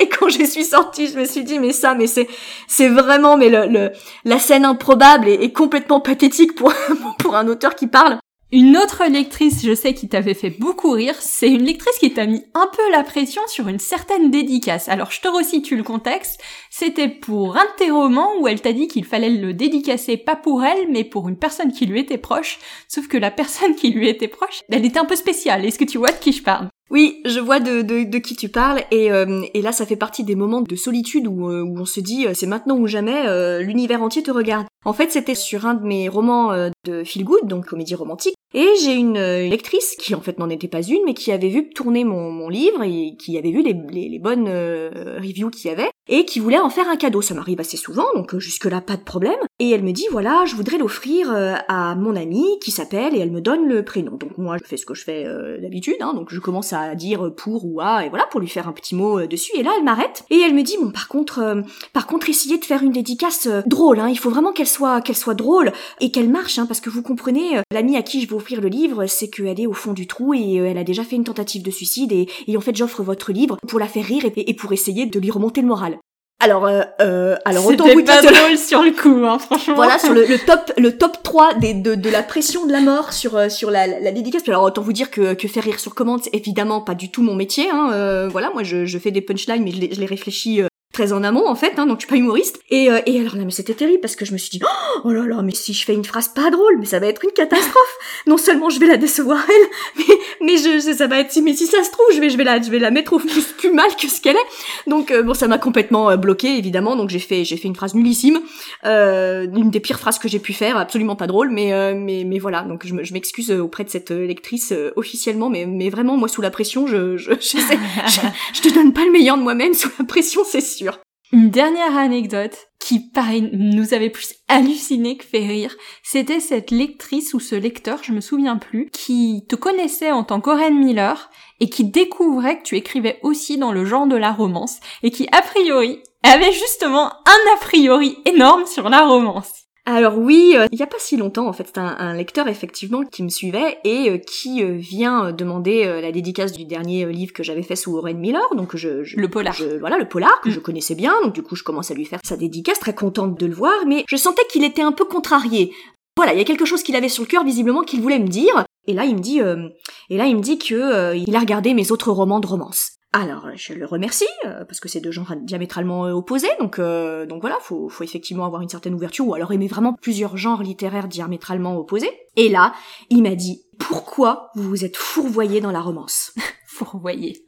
Et 0.00 0.08
quand 0.08 0.28
je 0.28 0.44
suis 0.44 0.64
sortie 0.64 1.06
je 1.06 1.18
me 1.18 1.24
suis 1.24 1.44
dit 1.44 1.58
mais 1.58 1.72
ça 1.72 1.94
mais 1.94 2.06
c'est 2.06 2.28
c'est 2.66 2.88
vraiment 2.88 3.36
mais 3.36 3.48
le, 3.48 3.66
le 3.66 3.92
la 4.24 4.38
scène 4.38 4.64
improbable 4.64 5.28
et, 5.28 5.52
complètement 5.52 6.00
pathétique 6.00 6.54
pour 6.54 6.72
pour 7.18 7.36
un 7.36 7.46
auteur 7.48 7.74
qui 7.76 7.86
parle 7.86 8.18
une 8.52 8.76
autre 8.76 9.02
lectrice, 9.10 9.64
je 9.64 9.74
sais, 9.74 9.92
qui 9.92 10.08
t'avait 10.08 10.34
fait 10.34 10.50
beaucoup 10.50 10.92
rire, 10.92 11.16
c'est 11.18 11.50
une 11.50 11.64
lectrice 11.64 11.98
qui 11.98 12.12
t'a 12.12 12.26
mis 12.26 12.44
un 12.54 12.68
peu 12.72 12.92
la 12.92 13.02
pression 13.02 13.42
sur 13.48 13.66
une 13.66 13.80
certaine 13.80 14.30
dédicace. 14.30 14.88
Alors, 14.88 15.10
je 15.10 15.20
te 15.20 15.26
resitue 15.28 15.76
le 15.76 15.82
contexte. 15.82 16.40
C'était 16.70 17.08
pour 17.08 17.56
un 17.56 17.64
de 17.64 17.76
tes 17.76 17.90
romans 17.90 18.30
où 18.40 18.46
elle 18.46 18.60
t'a 18.60 18.72
dit 18.72 18.86
qu'il 18.86 19.04
fallait 19.04 19.30
le 19.30 19.52
dédicacer 19.52 20.16
pas 20.16 20.36
pour 20.36 20.64
elle, 20.64 20.90
mais 20.90 21.02
pour 21.02 21.28
une 21.28 21.38
personne 21.38 21.72
qui 21.72 21.86
lui 21.86 21.98
était 21.98 22.18
proche. 22.18 22.60
Sauf 22.86 23.08
que 23.08 23.18
la 23.18 23.32
personne 23.32 23.74
qui 23.74 23.90
lui 23.90 24.08
était 24.08 24.28
proche, 24.28 24.62
elle 24.68 24.84
était 24.84 25.00
un 25.00 25.06
peu 25.06 25.16
spéciale. 25.16 25.64
Est-ce 25.64 25.78
que 25.78 25.84
tu 25.84 25.98
vois 25.98 26.12
de 26.12 26.18
qui 26.18 26.32
je 26.32 26.42
parle? 26.42 26.68
Oui, 26.88 27.20
je 27.24 27.40
vois 27.40 27.58
de, 27.58 28.18
qui 28.18 28.36
tu 28.36 28.48
parles 28.48 28.82
et, 28.92 29.10
euh, 29.10 29.42
et 29.54 29.60
là 29.60 29.72
ça 29.72 29.86
fait 29.86 29.96
partie 29.96 30.22
des 30.22 30.36
moments 30.36 30.60
de 30.60 30.76
solitude 30.76 31.26
où, 31.26 31.50
euh, 31.50 31.64
on 31.64 31.84
se 31.84 31.98
dit 31.98 32.26
euh, 32.28 32.32
c'est 32.32 32.46
maintenant 32.46 32.78
ou 32.78 32.86
jamais, 32.86 33.24
l'univers 33.60 34.02
entier 34.02 34.22
te 34.22 34.30
regarde. 34.30 34.66
En 34.86 34.92
fait 34.92 35.10
c'était 35.10 35.34
sur 35.34 35.66
un 35.66 35.74
de 35.74 35.84
mes 35.84 36.08
romans 36.08 36.70
de 36.84 37.04
feel 37.04 37.24
good, 37.24 37.46
donc 37.46 37.66
comédie 37.66 37.94
romantique, 37.94 38.34
et 38.54 38.68
j'ai 38.82 38.94
une 38.94 39.18
lectrice 39.18 39.96
qui 39.98 40.14
en 40.14 40.20
fait 40.20 40.38
n'en 40.38 40.48
était 40.48 40.68
pas 40.68 40.82
une 40.82 41.04
mais 41.04 41.12
qui 41.12 41.32
avait 41.32 41.48
vu 41.48 41.68
tourner 41.70 42.04
mon, 42.04 42.30
mon 42.30 42.48
livre 42.48 42.82
et 42.84 43.16
qui 43.18 43.36
avait 43.36 43.50
vu 43.50 43.62
les, 43.62 43.74
les, 43.90 44.18
bonnes 44.18 44.48
reviews 44.48 45.50
qu'il 45.50 45.70
y 45.70 45.74
avait 45.74 45.90
et 46.08 46.24
qui 46.24 46.38
voulait 46.38 46.60
en 46.60 46.70
faire 46.70 46.88
un 46.88 46.96
cadeau. 46.96 47.20
Ça 47.20 47.34
m'arrive 47.34 47.60
assez 47.60 47.76
souvent, 47.76 48.06
donc 48.14 48.38
jusque-là 48.38 48.80
pas 48.80 48.96
de 48.96 49.02
problème. 49.02 49.38
Et 49.58 49.70
elle 49.70 49.82
me 49.82 49.92
dit 49.92 50.06
voilà, 50.10 50.44
je 50.46 50.54
voudrais 50.54 50.78
l'offrir 50.78 51.34
à 51.68 51.94
mon 51.96 52.14
amie 52.14 52.58
qui 52.62 52.70
s'appelle 52.70 53.14
et 53.16 53.18
elle 53.18 53.32
me 53.32 53.40
donne 53.40 53.66
le 53.66 53.84
prénom. 53.84 54.12
Donc 54.16 54.38
moi 54.38 54.56
je 54.62 54.64
fais 54.64 54.76
ce 54.76 54.86
que 54.86 54.94
je 54.94 55.02
fais 55.02 55.26
d'habitude, 55.60 55.96
hein, 56.00 56.14
donc 56.14 56.32
je 56.32 56.38
commence 56.38 56.72
à 56.72 56.94
dire 56.94 57.34
pour 57.36 57.64
ou 57.64 57.80
à 57.80 58.04
et 58.04 58.08
voilà 58.08 58.26
pour 58.26 58.40
lui 58.40 58.48
faire 58.48 58.68
un 58.68 58.72
petit 58.72 58.94
mot 58.94 59.18
euh, 59.18 59.26
dessus 59.26 59.52
et 59.56 59.62
là 59.62 59.72
elle 59.76 59.84
m'arrête 59.84 60.24
et 60.30 60.40
elle 60.40 60.54
me 60.54 60.62
dit 60.62 60.76
bon 60.80 60.90
par 60.90 61.08
contre 61.08 61.40
euh, 61.40 61.62
par 61.92 62.06
contre 62.06 62.28
essayez 62.28 62.58
de 62.58 62.64
faire 62.64 62.82
une 62.82 62.92
dédicace 62.92 63.46
euh, 63.46 63.62
drôle 63.66 64.00
hein, 64.00 64.08
il 64.08 64.18
faut 64.18 64.30
vraiment 64.30 64.52
qu'elle 64.52 64.66
soit 64.76 65.00
qu'elle 65.00 65.16
soit 65.16 65.34
drôle 65.34 65.72
et 66.00 66.10
qu'elle 66.10 66.28
marche 66.28 66.58
hein, 66.58 66.66
parce 66.66 66.80
que 66.80 66.90
vous 66.90 67.02
comprenez 67.02 67.60
l'amie 67.72 67.96
à 67.96 68.02
qui 68.02 68.20
je 68.22 68.28
vais 68.28 68.34
offrir 68.34 68.60
le 68.60 68.68
livre 68.68 69.06
c'est 69.06 69.28
qu'elle 69.28 69.60
est 69.60 69.66
au 69.66 69.72
fond 69.72 69.92
du 69.92 70.06
trou 70.06 70.34
et 70.34 70.54
elle 70.56 70.78
a 70.78 70.84
déjà 70.84 71.04
fait 71.04 71.16
une 71.16 71.24
tentative 71.24 71.62
de 71.62 71.70
suicide 71.70 72.12
et, 72.12 72.26
et 72.46 72.56
en 72.56 72.60
fait 72.60 72.76
j'offre 72.76 73.02
votre 73.02 73.32
livre 73.32 73.56
pour 73.68 73.78
la 73.78 73.86
faire 73.88 74.04
rire 74.04 74.24
et, 74.24 74.50
et 74.50 74.54
pour 74.54 74.72
essayer 74.72 75.06
de 75.06 75.18
lui 75.18 75.30
remonter 75.30 75.60
le 75.62 75.68
moral 75.68 75.98
Alors, 76.40 76.66
euh, 76.66 76.82
euh, 77.00 77.36
alors 77.44 77.66
autant 77.66 77.84
vous 77.88 78.02
dire 78.02 78.20
pas 78.20 78.32
drôle 78.32 78.58
sur 78.58 78.82
le 78.82 78.90
coup, 78.92 79.24
hein, 79.24 79.38
franchement. 79.38 79.74
voilà 79.74 79.98
sur 79.98 80.12
le, 80.12 80.26
le 80.26 80.38
top 80.38 80.72
le 80.76 80.96
top 80.98 81.22
3 81.22 81.54
des, 81.54 81.74
de, 81.74 81.94
de 81.94 82.10
la 82.10 82.22
pression 82.22 82.66
de 82.66 82.72
la 82.72 82.80
mort 82.80 83.12
sur 83.12 83.36
euh, 83.36 83.48
sur 83.48 83.70
la, 83.70 83.86
la, 83.86 84.00
la 84.00 84.12
dédicace 84.12 84.42
alors 84.48 84.62
autant 84.64 84.82
vous 84.82 84.92
dire 84.92 85.10
que, 85.10 85.34
que 85.34 85.48
faire 85.48 85.64
rire 85.64 85.80
sur 85.80 85.94
commande 85.94 86.20
c'est 86.24 86.34
évidemment 86.34 86.80
pas 86.82 86.94
du 86.94 87.10
tout 87.10 87.22
mon 87.22 87.34
métier 87.34 87.68
hein, 87.70 87.90
euh, 87.92 88.28
voilà 88.28 88.50
moi 88.50 88.62
je, 88.62 88.84
je 88.84 88.98
fais 88.98 89.10
des 89.10 89.22
punchlines 89.22 89.64
mais 89.64 89.72
je 89.72 89.80
les, 89.80 89.94
je 89.94 90.00
les 90.00 90.06
réfléchis 90.06 90.60
euh, 90.62 90.66
très 90.96 91.12
en 91.12 91.22
amont 91.22 91.46
en 91.46 91.54
fait 91.54 91.74
hein, 91.78 91.84
donc 91.86 91.98
je 92.00 92.06
suis 92.06 92.10
pas 92.10 92.16
humoriste. 92.16 92.58
Et, 92.70 92.90
euh, 92.90 93.00
et 93.04 93.20
alors 93.20 93.36
là 93.36 93.42
mais 93.44 93.50
c'était 93.50 93.74
terrible 93.74 94.00
parce 94.00 94.16
que 94.16 94.24
je 94.24 94.32
me 94.32 94.38
suis 94.38 94.50
dit 94.50 94.60
oh 95.04 95.10
là 95.10 95.26
là 95.26 95.42
mais 95.42 95.52
si 95.54 95.74
je 95.74 95.84
fais 95.84 95.92
une 95.92 96.04
phrase 96.04 96.28
pas 96.28 96.50
drôle 96.50 96.76
mais 96.78 96.86
ça 96.86 96.98
va 96.98 97.06
être 97.06 97.22
une 97.24 97.32
catastrophe. 97.32 97.94
Non 98.26 98.38
seulement 98.38 98.70
je 98.70 98.80
vais 98.80 98.86
la 98.86 98.96
décevoir 98.96 99.38
elle 99.56 99.66
mais 99.98 100.14
mais 100.40 100.56
je, 100.56 100.94
ça 100.94 101.06
va 101.06 101.20
être 101.20 101.30
si 101.32 101.42
mais 101.42 101.52
si 101.54 101.66
ça 101.66 101.82
se 101.84 101.90
trouve 101.90 102.06
je 102.14 102.20
vais 102.20 102.30
je 102.30 102.36
vais 102.38 102.44
la 102.44 102.60
je 102.62 102.70
vais 102.70 102.78
la 102.78 102.90
mettre 102.90 103.12
au 103.12 103.18
plus, 103.18 103.44
mal 103.72 103.90
que 104.00 104.08
ce 104.08 104.20
qu'elle 104.22 104.36
est. 104.36 104.88
Donc 104.90 105.10
euh, 105.10 105.22
bon 105.22 105.34
ça 105.34 105.48
m'a 105.48 105.58
complètement 105.58 106.08
euh, 106.10 106.16
bloqué 106.16 106.56
évidemment. 106.56 106.96
Donc 106.96 107.10
j'ai 107.10 107.18
fait 107.18 107.44
j'ai 107.44 107.56
fait 107.58 107.68
une 107.68 107.76
phrase 107.76 107.94
nullissime. 107.94 108.40
Euh, 108.84 109.46
une 109.54 109.70
des 109.70 109.80
pires 109.80 109.98
phrases 110.00 110.18
que 110.18 110.28
j'ai 110.28 110.38
pu 110.38 110.52
faire, 110.52 110.76
absolument 110.78 111.16
pas 111.16 111.26
drôle, 111.26 111.50
mais 111.50 111.72
euh, 111.74 111.94
mais 111.94 112.24
mais 112.24 112.38
voilà. 112.38 112.62
Donc 112.62 112.86
je 112.86 112.94
me- 112.94 113.04
je 113.04 113.12
m'excuse 113.12 113.50
auprès 113.50 113.84
de 113.84 113.90
cette 113.90 114.10
lectrice 114.10 114.72
officiellement, 114.96 115.50
mais 115.50 115.66
mais 115.66 115.90
vraiment 115.90 116.16
moi 116.16 116.28
sous 116.28 116.40
la 116.42 116.50
pression, 116.50 116.86
je 116.86 117.16
je 117.16 117.32
je, 117.40 117.58
je, 117.58 118.20
je 118.54 118.60
te 118.62 118.72
donne 118.74 118.92
pas 118.92 119.04
le 119.04 119.10
meilleur 119.12 119.36
de 119.36 119.42
moi-même 119.42 119.74
sous 119.74 119.90
la 119.98 120.04
pression, 120.04 120.42
c'est 120.48 120.60
sûr. 120.60 120.85
Une 121.32 121.50
dernière 121.50 121.96
anecdote 121.96 122.56
qui, 122.78 123.10
pareil, 123.10 123.50
nous 123.52 123.94
avait 123.94 124.10
plus 124.10 124.34
halluciné 124.46 125.16
que 125.16 125.24
fait 125.24 125.44
rire, 125.44 125.74
c'était 126.04 126.38
cette 126.38 126.70
lectrice 126.70 127.34
ou 127.34 127.40
ce 127.40 127.56
lecteur, 127.56 128.04
je 128.04 128.12
me 128.12 128.20
souviens 128.20 128.56
plus, 128.56 128.90
qui 128.92 129.44
te 129.48 129.56
connaissait 129.56 130.12
en 130.12 130.22
tant 130.22 130.40
qu'Oren 130.40 130.78
Miller 130.78 131.28
et 131.58 131.68
qui 131.68 131.84
découvrait 131.84 132.58
que 132.58 132.62
tu 132.62 132.76
écrivais 132.76 133.18
aussi 133.22 133.58
dans 133.58 133.72
le 133.72 133.84
genre 133.84 134.06
de 134.06 134.14
la 134.14 134.30
romance 134.32 134.78
et 135.02 135.10
qui, 135.10 135.26
a 135.32 135.42
priori, 135.42 136.00
avait 136.22 136.52
justement 136.52 137.06
un 137.06 137.54
a 137.54 137.58
priori 137.60 138.18
énorme 138.24 138.66
sur 138.66 138.88
la 138.88 139.04
romance. 139.04 139.65
Alors 139.88 140.18
oui, 140.18 140.54
euh, 140.56 140.66
il 140.72 140.78
y 140.80 140.82
a 140.82 140.86
pas 140.88 140.96
si 140.98 141.16
longtemps 141.16 141.46
en 141.46 141.52
fait, 141.52 141.66
c'est 141.68 141.78
un, 141.78 141.96
un 141.98 142.14
lecteur 142.14 142.48
effectivement 142.48 143.04
qui 143.04 143.22
me 143.22 143.28
suivait 143.28 143.78
et 143.84 144.10
euh, 144.10 144.18
qui 144.18 144.64
euh, 144.64 144.72
vient 144.72 145.30
demander 145.30 145.84
la 146.02 146.10
dédicace 146.10 146.50
du 146.52 146.64
dernier 146.64 147.06
livre 147.06 147.32
que 147.32 147.44
j'avais 147.44 147.62
fait 147.62 147.76
sous 147.76 147.96
Oren 147.96 148.18
Miller, 148.18 148.42
donc 148.56 148.74
je, 148.74 149.04
je 149.04 149.16
Le 149.16 149.28
polar. 149.28 149.52
je- 149.54 149.78
voilà 149.78 149.96
le 149.96 150.08
polar 150.08 150.40
que 150.40 150.48
Mm. 150.48 150.52
je 150.52 150.58
connaissais 150.60 150.94
bien, 150.96 151.14
donc 151.22 151.34
du 151.34 151.42
coup 151.42 151.54
je 151.54 151.62
commence 151.62 151.92
à 151.92 151.94
lui 151.94 152.04
faire 152.04 152.18
sa 152.24 152.36
dédicace, 152.36 152.80
très 152.80 152.94
contente 152.96 153.38
de 153.38 153.46
le 153.46 153.54
voir, 153.54 153.86
mais 153.86 154.04
je 154.08 154.16
sentais 154.16 154.42
qu'il 154.50 154.64
était 154.64 154.82
un 154.82 154.90
peu 154.92 155.04
contrarié. 155.04 155.72
Voilà, 156.16 156.32
il 156.32 156.38
y 156.38 156.42
a 156.42 156.44
quelque 156.44 156.64
chose 156.64 156.82
qu'il 156.82 156.96
avait 156.96 157.08
sur 157.08 157.22
le 157.22 157.28
cœur 157.28 157.44
visiblement 157.44 157.82
qu'il 157.82 158.00
voulait 158.00 158.18
me 158.18 158.26
dire, 158.26 158.64
et 158.88 158.92
là 158.92 159.04
il 159.04 159.14
me 159.14 159.20
dit, 159.20 159.40
euh, 159.40 159.68
et 160.10 160.16
là 160.16 160.26
il 160.26 160.34
me 160.36 160.40
dit 160.42 160.58
que 160.58 161.14
il 161.14 161.36
a 161.36 161.38
regardé 161.38 161.74
mes 161.74 161.92
autres 161.92 162.10
romans 162.10 162.40
de 162.40 162.46
romance. 162.48 162.90
Alors 163.16 163.48
je 163.54 163.72
le 163.72 163.86
remercie 163.86 164.26
euh, 164.44 164.66
parce 164.66 164.78
que 164.78 164.90
c'est 164.90 165.00
deux 165.00 165.10
genres 165.10 165.32
diamétralement 165.40 166.04
euh, 166.04 166.12
opposés, 166.12 166.50
donc 166.60 166.78
euh, 166.78 167.24
donc 167.24 167.40
voilà, 167.40 167.56
faut 167.62 167.88
faut 167.88 168.04
effectivement 168.04 168.44
avoir 168.44 168.60
une 168.60 168.68
certaine 168.68 168.92
ouverture 168.92 169.26
ou 169.26 169.32
alors 169.32 169.54
aimer 169.54 169.68
vraiment 169.68 169.94
plusieurs 169.94 170.36
genres 170.36 170.62
littéraires 170.62 171.08
diamétralement 171.08 171.78
opposés. 171.78 172.10
Et 172.36 172.50
là, 172.50 172.74
il 173.08 173.22
m'a 173.22 173.34
dit 173.34 173.62
pourquoi 173.78 174.50
vous 174.54 174.68
vous 174.68 174.84
êtes 174.84 174.98
fourvoyé 174.98 175.62
dans 175.62 175.70
la 175.70 175.80
romance? 175.80 176.34
Fourvoyé. 176.66 177.42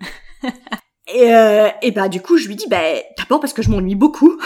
Et, 1.14 1.34
euh, 1.34 1.68
et 1.82 1.90
bah 1.90 2.08
du 2.08 2.22
coup 2.22 2.38
je 2.38 2.48
lui 2.48 2.56
dis 2.56 2.66
bah 2.68 2.80
d'abord 3.18 3.40
parce 3.40 3.52
que 3.52 3.60
je 3.60 3.70
m'ennuie 3.70 3.94
beaucoup. 3.94 4.38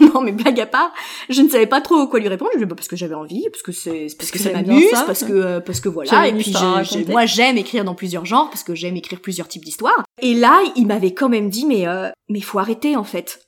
non 0.14 0.20
mais 0.20 0.32
blague 0.32 0.60
à 0.60 0.66
part, 0.66 0.92
je 1.28 1.42
ne 1.42 1.48
savais 1.48 1.66
pas 1.66 1.80
trop 1.80 2.06
quoi 2.06 2.20
lui 2.20 2.28
répondre. 2.28 2.50
Je 2.54 2.58
lui 2.58 2.64
dis 2.64 2.68
bah, 2.68 2.76
parce 2.76 2.88
que 2.88 2.96
j'avais 2.96 3.14
envie, 3.14 3.46
parce 3.50 3.62
que 3.62 3.72
c'est 3.72 4.08
parce 4.18 4.30
que 4.30 4.38
que 4.38 4.44
ça 4.44 4.52
m'amuse, 4.52 4.90
parce 5.06 5.24
que 5.24 5.32
euh, 5.32 5.60
parce 5.60 5.80
que 5.80 5.88
voilà. 5.88 6.28
Et 6.28 6.32
puis 6.34 6.54
moi 7.08 7.26
j'aime 7.26 7.56
écrire 7.56 7.84
dans 7.84 7.94
plusieurs 7.94 8.24
genres 8.24 8.48
parce 8.50 8.62
que 8.62 8.74
j'aime 8.74 8.96
écrire 8.96 9.20
plusieurs 9.20 9.48
types 9.48 9.64
d'histoires. 9.64 10.04
Et 10.20 10.34
là 10.34 10.60
il 10.76 10.86
m'avait 10.86 11.12
quand 11.12 11.28
même 11.28 11.50
dit 11.50 11.66
mais 11.66 11.86
euh, 11.86 12.08
mais 12.28 12.40
faut 12.40 12.58
arrêter 12.58 12.96
en 12.96 13.04
fait. 13.04 13.47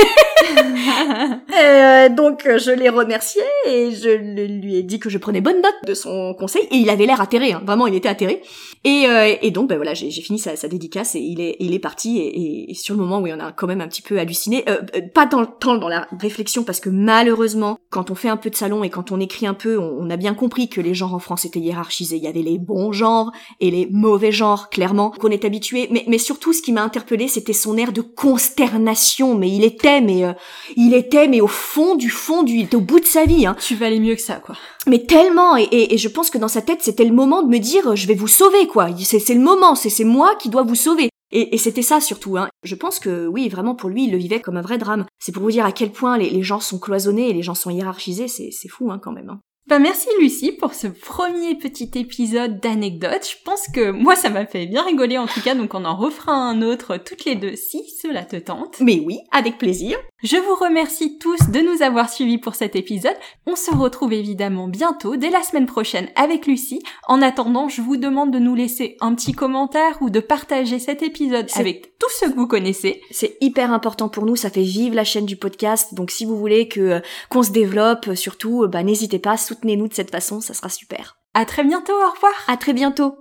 Euh, 1.60 2.08
donc 2.08 2.46
euh, 2.46 2.58
je 2.58 2.70
l'ai 2.70 2.88
remercié 2.88 3.42
et 3.66 3.90
je 3.90 4.08
lui 4.08 4.76
ai 4.76 4.82
dit 4.82 4.98
que 4.98 5.10
je 5.10 5.18
prenais 5.18 5.40
bonne 5.40 5.60
note 5.60 5.74
de 5.86 5.94
son 5.94 6.34
conseil 6.38 6.62
et 6.70 6.76
il 6.76 6.88
avait 6.88 7.06
l'air 7.06 7.20
atterré, 7.20 7.52
hein. 7.52 7.62
vraiment 7.64 7.86
il 7.86 7.94
était 7.94 8.08
atterré. 8.08 8.40
Et, 8.82 9.04
euh, 9.06 9.34
et 9.42 9.50
donc 9.50 9.68
ben 9.68 9.76
voilà 9.76 9.92
j'ai 9.92 10.10
fini 10.10 10.38
sa, 10.38 10.54
dédicace 10.66 11.14
et 11.14 11.20
il 11.20 11.74
est 11.74 11.78
parti 11.78 12.18
et, 12.18 12.72
sur 12.74 12.94
le 12.94 13.00
moment 13.02 13.18
où 13.18 13.26
on 13.28 13.40
a 13.40 13.52
quand 13.52 13.66
même 13.66 13.82
un 13.82 13.88
petit 13.88 14.00
peu 14.00 14.18
halluciné, 14.18 14.64
euh, 14.70 14.80
euh, 14.96 15.02
pas 15.12 15.26
dans 15.26 15.40
le 15.40 15.46
temps 15.46 15.76
dans 15.76 15.88
la 15.88 16.08
réflexion 16.18 16.64
parce 16.64 16.80
que 16.80 16.88
malheureusement 16.88 17.78
quand 17.90 18.10
on 18.10 18.14
fait 18.14 18.30
un 18.30 18.38
peu 18.38 18.48
de 18.48 18.54
salon 18.54 18.82
et 18.82 18.88
quand 18.88 19.12
on 19.12 19.20
écrit 19.20 19.46
un 19.46 19.52
peu, 19.52 19.78
on, 19.78 19.98
on 20.00 20.08
a 20.08 20.16
bien 20.16 20.32
compris 20.32 20.70
que 20.70 20.80
les 20.80 20.94
genres 20.94 21.12
en 21.12 21.18
France 21.18 21.44
étaient 21.44 21.60
hiérarchisés. 21.60 22.16
Il 22.16 22.22
y 22.22 22.26
avait 22.26 22.40
les 22.40 22.56
bons 22.56 22.92
genres 22.92 23.32
et 23.60 23.70
les 23.70 23.86
mauvais 23.90 24.32
genres 24.32 24.70
clairement 24.70 25.10
qu'on 25.10 25.28
est 25.28 25.44
habitué. 25.44 25.88
Mais 25.90 26.04
mais 26.06 26.18
surtout 26.18 26.54
ce 26.54 26.62
qui 26.62 26.72
m'a 26.72 26.82
interpellé 26.82 27.28
c'était 27.28 27.52
son 27.52 27.76
air 27.76 27.92
de 27.92 28.00
consternation. 28.00 29.34
Mais 29.34 29.50
il 29.50 29.62
était 29.62 29.88
mais 30.00 30.24
euh, 30.24 30.32
il 30.76 30.94
était 30.94 31.26
mais 31.26 31.40
au 31.40 31.46
fond 31.46 31.94
du 31.96 32.10
fond 32.10 32.42
du 32.42 32.54
il 32.54 32.64
était 32.64 32.76
au 32.76 32.80
bout 32.80 33.00
de 33.00 33.06
sa 33.06 33.24
vie 33.24 33.46
hein. 33.46 33.56
tu 33.58 33.74
valais 33.74 33.98
mieux 33.98 34.14
que 34.14 34.20
ça, 34.20 34.36
quoi. 34.36 34.54
mais 34.86 35.00
tellement 35.00 35.56
et, 35.56 35.64
et, 35.64 35.94
et 35.94 35.98
je 35.98 36.08
pense 36.08 36.30
que 36.30 36.38
dans 36.38 36.48
sa 36.48 36.62
tête 36.62 36.82
c'était 36.82 37.04
le 37.04 37.12
moment 37.12 37.42
de 37.42 37.48
me 37.48 37.58
dire 37.58 37.88
euh, 37.88 37.96
je 37.96 38.06
vais 38.06 38.14
vous 38.14 38.28
sauver 38.28 38.66
quoi 38.66 38.88
c'est 38.98 39.18
c'est 39.18 39.34
le 39.34 39.40
moment 39.40 39.74
c'est 39.74 39.90
c'est 39.90 40.04
moi 40.04 40.34
qui 40.36 40.50
dois 40.50 40.62
vous 40.62 40.74
sauver 40.74 41.08
et, 41.32 41.54
et 41.54 41.58
c'était 41.58 41.82
ça 41.82 42.00
surtout 42.00 42.36
hein. 42.36 42.48
je 42.62 42.74
pense 42.74 42.98
que 42.98 43.26
oui 43.26 43.48
vraiment 43.48 43.74
pour 43.74 43.88
lui 43.88 44.04
il 44.04 44.12
le 44.12 44.18
vivait 44.18 44.40
comme 44.40 44.56
un 44.56 44.62
vrai 44.62 44.78
drame 44.78 45.06
c'est 45.18 45.32
pour 45.32 45.42
vous 45.42 45.50
dire 45.50 45.64
à 45.64 45.72
quel 45.72 45.90
point 45.90 46.18
les, 46.18 46.30
les 46.30 46.42
gens 46.42 46.60
sont 46.60 46.78
cloisonnés 46.78 47.30
et 47.30 47.32
les 47.32 47.42
gens 47.42 47.54
sont 47.54 47.70
hiérarchisés 47.70 48.28
c'est 48.28 48.50
c'est 48.52 48.68
fou 48.68 48.90
hein 48.90 49.00
quand 49.02 49.12
même 49.12 49.30
hein. 49.30 49.40
Bah 49.70 49.78
merci 49.78 50.08
Lucie 50.18 50.50
pour 50.50 50.74
ce 50.74 50.88
premier 50.88 51.54
petit 51.54 51.92
épisode 51.94 52.58
d'anecdotes. 52.58 53.24
Je 53.24 53.36
pense 53.44 53.68
que 53.72 53.92
moi 53.92 54.16
ça 54.16 54.28
m'a 54.28 54.44
fait 54.44 54.66
bien 54.66 54.82
rigoler 54.82 55.16
en 55.16 55.28
tout 55.28 55.40
cas, 55.40 55.54
donc 55.54 55.74
on 55.74 55.84
en 55.84 55.94
refera 55.94 56.32
un 56.32 56.60
autre 56.60 56.96
toutes 56.96 57.24
les 57.24 57.36
deux 57.36 57.54
si 57.54 57.88
cela 58.02 58.24
te 58.24 58.34
tente. 58.34 58.80
mais 58.80 59.00
oui 59.06 59.20
avec 59.30 59.58
plaisir 59.58 59.96
Je 60.24 60.36
vous 60.38 60.56
remercie 60.56 61.18
tous 61.18 61.50
de 61.50 61.60
nous 61.60 61.84
avoir 61.84 62.10
suivis 62.10 62.38
pour 62.38 62.56
cet 62.56 62.74
épisode. 62.74 63.14
On 63.46 63.54
se 63.54 63.72
retrouve 63.72 64.12
évidemment 64.12 64.66
bientôt, 64.66 65.14
dès 65.14 65.30
la 65.30 65.44
semaine 65.44 65.66
prochaine 65.66 66.08
avec 66.16 66.48
Lucie. 66.48 66.82
En 67.06 67.22
attendant, 67.22 67.68
je 67.68 67.80
vous 67.80 67.96
demande 67.96 68.32
de 68.32 68.40
nous 68.40 68.56
laisser 68.56 68.96
un 69.00 69.14
petit 69.14 69.34
commentaire 69.34 69.98
ou 70.00 70.10
de 70.10 70.18
partager 70.18 70.80
cet 70.80 71.04
épisode 71.04 71.46
avec 71.54 71.96
tous 72.00 72.10
ceux 72.18 72.30
que 72.30 72.36
vous 72.36 72.46
connaissez. 72.46 73.02
c'est 73.10 73.36
hyper 73.40 73.72
important 73.72 74.08
pour 74.08 74.24
nous 74.24 74.34
ça 74.34 74.50
fait 74.50 74.62
vivre 74.62 74.96
la 74.96 75.04
chaîne 75.04 75.26
du 75.26 75.36
podcast 75.36 75.94
donc 75.94 76.10
si 76.10 76.24
vous 76.24 76.36
voulez 76.36 76.66
que 76.66 76.80
euh, 76.80 77.00
qu'on 77.28 77.42
se 77.42 77.52
développe 77.52 78.08
euh, 78.08 78.14
surtout 78.14 78.64
euh, 78.64 78.68
bah 78.68 78.82
n'hésitez 78.82 79.18
pas 79.18 79.36
soutenez-nous 79.60 79.88
de 79.88 79.94
cette 79.94 80.10
façon 80.10 80.40
ça 80.40 80.54
sera 80.54 80.70
super 80.70 81.18
À 81.34 81.44
très 81.44 81.64
bientôt, 81.64 81.92
au 81.92 82.10
revoir 82.10 82.32
à 82.48 82.56
très 82.56 82.72
bientôt 82.72 83.18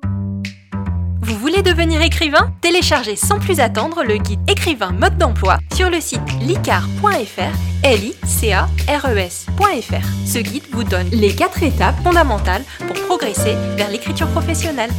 Vous 1.22 1.36
voulez 1.36 1.62
devenir 1.62 2.02
écrivain? 2.02 2.54
Téléchargez 2.62 3.18
sans 3.18 3.40
plus 3.40 3.60
attendre 3.60 4.04
le 4.04 4.18
guide 4.18 4.40
écrivain 4.50 4.92
mode 4.92 5.18
d'emploi 5.18 5.58
sur 5.74 5.90
le 5.90 6.00
site 6.00 6.22
licar.fr, 6.42 7.84
l 7.84 8.04
i 8.04 8.16
c 8.26 8.54
a 8.54 8.70
r 8.88 9.06
e 9.10 9.18
s.fr. 9.18 10.08
Ce 10.26 10.40
guide 10.40 10.64
vous 10.72 10.86
donne 10.86 11.10
les 11.10 11.36
quatre 11.36 11.62
étapes 11.62 12.02
fondamentales 12.04 12.64
pour 12.88 12.96
progresser 13.06 13.56
vers 13.76 13.90
l'écriture 13.90 14.28
professionnelle. 14.30 14.92